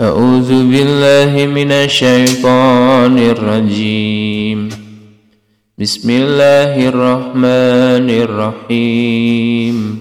[0.00, 4.68] أعوذ بالله من الشيطان الرجيم.
[5.78, 9.98] بسم الله الرحمن الرحيم.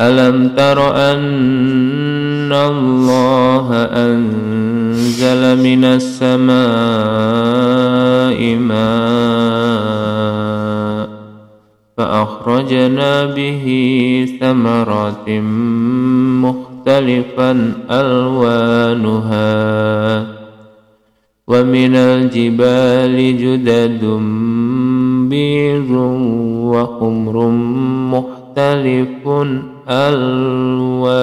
[0.00, 6.56] ألم تر أن الله أنزل من السماء
[8.56, 9.92] ماء
[11.96, 13.64] فأخرجنا به
[14.40, 15.28] ثمرات
[16.40, 19.46] مختلفة مختلفا ألوانها
[21.48, 24.04] ومن الجبال جدد
[25.30, 25.90] بيض
[26.74, 27.36] وحمر
[28.14, 29.28] مختلف
[29.88, 31.22] ألوانها.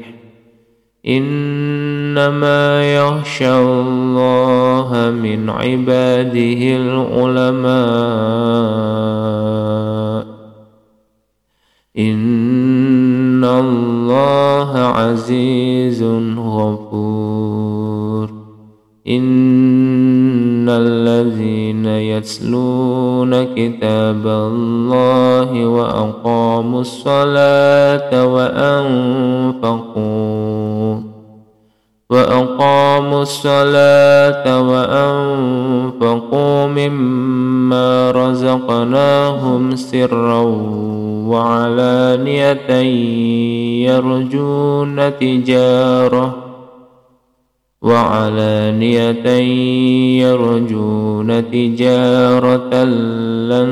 [1.07, 7.71] إنما يخشى الله من عباده العلماء.
[11.97, 16.03] إن الله عزيز
[16.37, 18.31] غفور.
[19.07, 29.81] إن الذين يتلون كتاب الله وأقاموا الصلاة وأنفقوا
[32.11, 40.41] وأقاموا الصلاة وأنفقوا مما رزقناهم سرا
[41.27, 42.71] وعلانية
[43.87, 46.35] يرجون تجارة
[47.81, 49.27] وعلانية
[50.21, 53.71] يرجون تجارة لن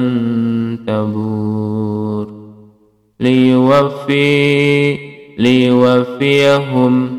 [0.87, 2.27] تبور
[3.19, 4.97] ليوفي
[5.37, 7.18] ليوفيهم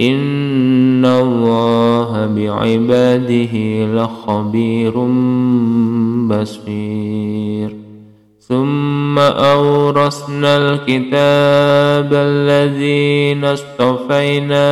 [0.00, 3.54] إن الله بعباده
[3.94, 4.94] لخبير
[6.28, 7.88] بصير.
[8.48, 14.66] ثم أورثنا الكتاب الذين اصطفينا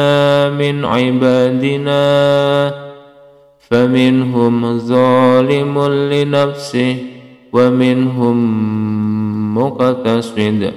[0.50, 2.06] من عبادنا
[3.70, 6.96] فمنهم ظالم لنفسه
[7.52, 8.38] ومنهم
[9.58, 10.72] مقتصد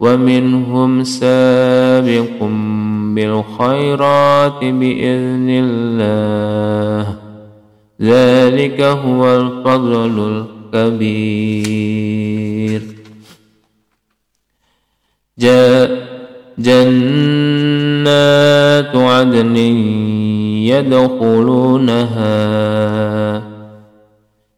[0.00, 2.42] ومنهم سابق
[3.14, 7.16] بالخيرات بإذن الله.
[8.02, 12.82] ذلك هو الفضل الكبير.
[15.38, 16.04] جاء
[16.58, 16.96] جنات
[18.96, 19.56] عدن
[20.66, 22.34] يدخلونها.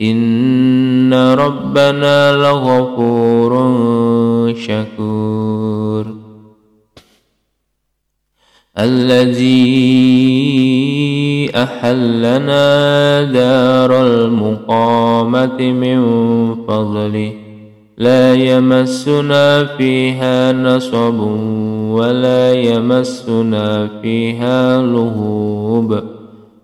[0.00, 3.52] إن ربنا لغفور
[4.54, 6.06] شكور.
[8.78, 9.90] الذي
[11.56, 16.00] أحلنا دار المقامة من
[16.64, 17.32] فضله
[17.98, 21.20] لا يمسنا فيها نصب
[21.90, 26.19] ولا يمسنا فيها لغوب.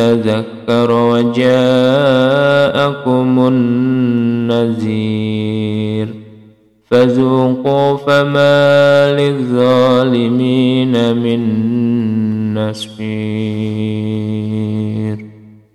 [0.00, 1.48] تذكر وجاءكم
[4.48, 6.08] النذير
[6.90, 11.40] فذوقوا فما للظالمين من
[12.54, 13.00] نصير